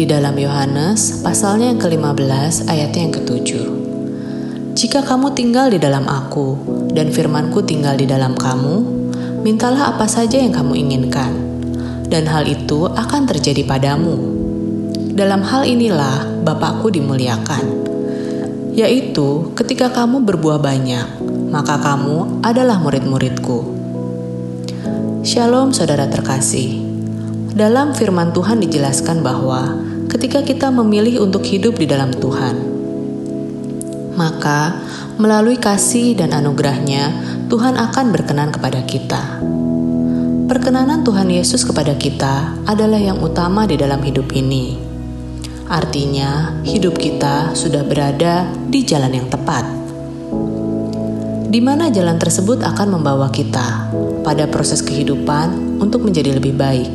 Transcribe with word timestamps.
di 0.00 0.08
dalam 0.08 0.32
Yohanes 0.32 1.20
pasalnya 1.20 1.76
yang 1.76 1.76
ke-15 1.76 2.72
ayatnya 2.72 3.00
yang 3.04 3.14
ke-7. 3.20 3.48
Jika 4.72 5.04
kamu 5.04 5.36
tinggal 5.36 5.68
di 5.68 5.76
dalam 5.76 6.08
aku 6.08 6.56
dan 6.96 7.12
firmanku 7.12 7.60
tinggal 7.68 8.00
di 8.00 8.08
dalam 8.08 8.32
kamu, 8.32 8.80
mintalah 9.44 9.92
apa 9.92 10.08
saja 10.08 10.40
yang 10.40 10.56
kamu 10.56 10.72
inginkan, 10.88 11.36
dan 12.08 12.24
hal 12.24 12.48
itu 12.48 12.88
akan 12.88 13.28
terjadi 13.28 13.60
padamu. 13.68 14.16
Dalam 15.12 15.44
hal 15.44 15.68
inilah 15.68 16.48
Bapakku 16.48 16.88
dimuliakan, 16.88 17.60
yaitu 18.72 19.52
ketika 19.52 19.92
kamu 19.92 20.24
berbuah 20.24 20.64
banyak, 20.64 21.20
maka 21.52 21.76
kamu 21.76 22.40
adalah 22.40 22.80
murid-muridku. 22.80 23.68
Shalom 25.28 25.76
saudara 25.76 26.08
terkasih. 26.08 26.88
Dalam 27.52 27.92
firman 27.92 28.32
Tuhan 28.32 28.64
dijelaskan 28.64 29.20
bahwa 29.20 29.89
ketika 30.10 30.42
kita 30.42 30.74
memilih 30.74 31.22
untuk 31.22 31.46
hidup 31.46 31.78
di 31.78 31.86
dalam 31.86 32.10
Tuhan, 32.10 32.58
maka 34.18 34.82
melalui 35.22 35.54
kasih 35.54 36.18
dan 36.18 36.34
anugerahnya 36.34 37.14
Tuhan 37.46 37.78
akan 37.78 38.06
berkenan 38.10 38.50
kepada 38.50 38.82
kita. 38.82 39.38
Perkenanan 40.50 41.06
Tuhan 41.06 41.30
Yesus 41.30 41.62
kepada 41.62 41.94
kita 41.94 42.58
adalah 42.66 42.98
yang 42.98 43.22
utama 43.22 43.70
di 43.70 43.78
dalam 43.78 44.02
hidup 44.02 44.34
ini. 44.34 44.74
Artinya, 45.70 46.58
hidup 46.66 46.98
kita 46.98 47.54
sudah 47.54 47.86
berada 47.86 48.50
di 48.66 48.82
jalan 48.82 49.14
yang 49.14 49.30
tepat. 49.30 49.62
Di 51.46 51.62
mana 51.62 51.86
jalan 51.94 52.18
tersebut 52.18 52.66
akan 52.66 52.98
membawa 52.98 53.30
kita 53.30 53.94
pada 54.26 54.50
proses 54.50 54.82
kehidupan 54.82 55.78
untuk 55.78 56.02
menjadi 56.02 56.34
lebih 56.34 56.58
baik, 56.58 56.90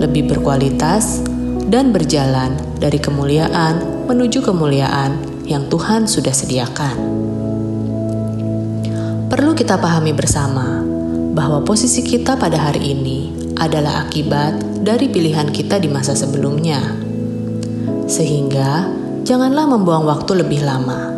lebih 0.00 0.32
berkualitas, 0.32 1.33
dan 1.68 1.90
berjalan 1.92 2.56
dari 2.76 3.00
kemuliaan 3.00 4.06
menuju 4.08 4.44
kemuliaan 4.44 5.16
yang 5.48 5.68
Tuhan 5.68 6.08
sudah 6.08 6.32
sediakan. 6.32 6.96
Perlu 9.28 9.52
kita 9.56 9.80
pahami 9.80 10.12
bersama 10.14 10.84
bahwa 11.34 11.66
posisi 11.66 12.06
kita 12.06 12.38
pada 12.38 12.70
hari 12.70 12.94
ini 12.94 13.34
adalah 13.58 14.06
akibat 14.06 14.84
dari 14.84 15.10
pilihan 15.10 15.50
kita 15.50 15.82
di 15.82 15.90
masa 15.90 16.14
sebelumnya. 16.14 16.78
Sehingga, 18.06 18.86
janganlah 19.26 19.66
membuang 19.66 20.06
waktu 20.06 20.44
lebih 20.44 20.62
lama. 20.62 21.10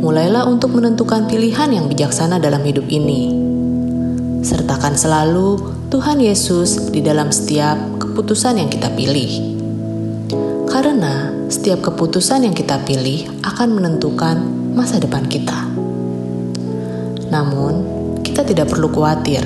Mulailah 0.00 0.48
untuk 0.48 0.72
menentukan 0.72 1.28
pilihan 1.28 1.68
yang 1.68 1.92
bijaksana 1.92 2.40
dalam 2.40 2.64
hidup 2.64 2.88
ini. 2.88 3.36
Sertakan 4.40 4.96
selalu 4.96 5.60
Tuhan 5.92 6.24
Yesus 6.24 6.88
di 6.88 7.04
dalam 7.04 7.28
setiap 7.28 7.99
keputusan 8.20 8.60
yang 8.60 8.68
kita 8.68 8.92
pilih. 8.92 9.32
Karena 10.68 11.32
setiap 11.48 11.88
keputusan 11.88 12.44
yang 12.44 12.52
kita 12.52 12.76
pilih 12.84 13.24
akan 13.40 13.80
menentukan 13.80 14.36
masa 14.76 15.00
depan 15.00 15.24
kita. 15.24 15.64
Namun, 17.32 17.80
kita 18.20 18.44
tidak 18.44 18.76
perlu 18.76 18.92
khawatir, 18.92 19.40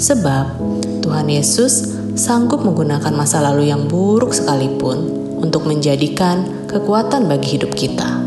sebab 0.00 0.56
Tuhan 1.04 1.28
Yesus 1.28 2.00
sanggup 2.16 2.64
menggunakan 2.64 3.12
masa 3.12 3.44
lalu 3.44 3.68
yang 3.68 3.92
buruk 3.92 4.32
sekalipun 4.32 5.12
untuk 5.44 5.68
menjadikan 5.68 6.64
kekuatan 6.64 7.28
bagi 7.28 7.60
hidup 7.60 7.76
kita. 7.76 8.24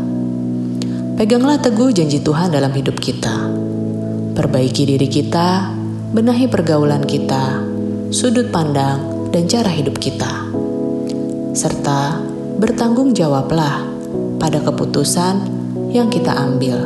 Peganglah 1.18 1.58
teguh 1.58 1.90
janji 1.90 2.22
Tuhan 2.22 2.54
dalam 2.54 2.70
hidup 2.70 3.02
kita. 3.02 3.50
Perbaiki 4.38 4.94
diri 4.94 5.10
kita, 5.10 5.74
benahi 6.14 6.46
pergaulan 6.46 7.02
kita, 7.02 7.66
sudut 8.14 8.54
pandang, 8.54 9.13
dan 9.34 9.50
cara 9.50 9.66
hidup 9.66 9.98
kita. 9.98 10.30
Serta 11.58 12.22
bertanggung 12.62 13.10
jawablah 13.10 13.82
pada 14.38 14.62
keputusan 14.62 15.42
yang 15.90 16.06
kita 16.06 16.30
ambil. 16.30 16.78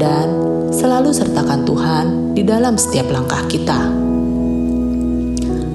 Dan 0.00 0.40
selalu 0.72 1.12
sertakan 1.12 1.68
Tuhan 1.68 2.04
di 2.32 2.40
dalam 2.40 2.80
setiap 2.80 3.12
langkah 3.12 3.44
kita. 3.44 3.92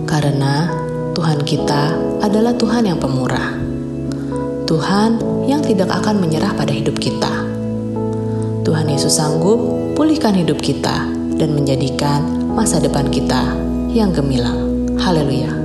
Karena 0.09 0.73
Tuhan 1.13 1.45
kita 1.45 1.93
adalah 2.25 2.57
Tuhan 2.57 2.89
yang 2.89 2.97
pemurah. 2.97 3.53
Tuhan 4.65 5.21
yang 5.45 5.61
tidak 5.61 5.93
akan 6.01 6.17
menyerah 6.17 6.57
pada 6.57 6.73
hidup 6.73 6.97
kita. 6.97 7.45
Tuhan 8.65 8.89
Yesus 8.89 9.21
sanggup 9.21 9.61
pulihkan 9.93 10.33
hidup 10.33 10.57
kita, 10.57 11.05
dan 11.35 11.53
menjadikan 11.53 12.25
masa 12.55 12.81
depan 12.81 13.11
kita 13.13 13.53
yang 13.93 14.09
gemilang. 14.15 14.65
Haleluya! 14.97 15.64